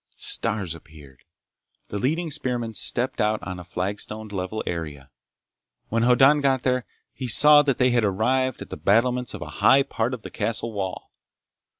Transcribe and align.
Stars 0.17 0.73
appeared. 0.73 1.25
The 1.89 1.99
leading 1.99 2.31
spearmen 2.31 2.73
stepped 2.73 3.21
out 3.21 3.39
on 3.43 3.59
a 3.59 3.63
flagstoned 3.63 4.31
level 4.31 4.63
area. 4.65 5.11
When 5.89 6.01
Hoddan 6.01 6.41
got 6.41 6.63
there 6.63 6.87
he 7.13 7.27
saw 7.27 7.61
that 7.61 7.77
they 7.77 7.91
had 7.91 8.03
arrived 8.03 8.63
at 8.63 8.71
the 8.71 8.77
battlements 8.77 9.35
of 9.35 9.43
a 9.43 9.57
high 9.61 9.83
part 9.83 10.15
of 10.15 10.23
the 10.23 10.31
castle 10.31 10.73
wall. 10.73 11.11